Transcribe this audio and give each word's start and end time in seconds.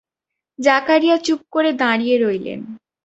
জাকারিয়া 0.59 1.17
চুপ 1.17 1.41
করে 1.51 1.69
দাঁড়িয়ে 1.73 2.15
রইলেন। 2.17 2.59